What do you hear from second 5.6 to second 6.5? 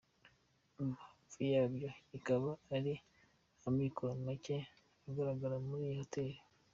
muri iyi Hoteli.